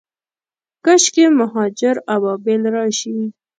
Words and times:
کاشکي، 0.85 1.23
مهاجر 1.39 1.95
ابابیل 2.15 2.61
راشي 2.75 3.15